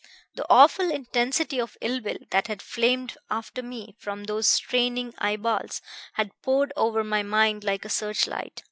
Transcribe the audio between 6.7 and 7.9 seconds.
over my mind like a